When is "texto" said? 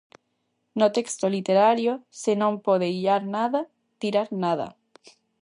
0.97-1.25